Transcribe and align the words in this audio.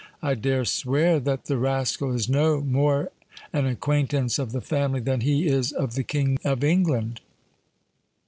I 0.23 0.33
dare 0.33 0.65
swear 0.65 1.19
that 1.19 1.43
the 1.45 1.59
rascal 1.59 2.11
is 2.11 2.27
no 2.27 2.59
more 2.61 3.11
an 3.53 3.67
acquaintance 3.67 4.39
of 4.39 4.51
the 4.51 4.59
family 4.59 4.99
than 4.99 5.21
he 5.21 5.45
is 5.45 5.71
of 5.71 5.93
the 5.93 6.01
King 6.03 6.39
of 6.43 6.63
England." 6.63 7.21